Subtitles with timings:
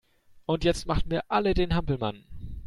[0.47, 2.23] Und jetzt machen wir alle den Hampelmann!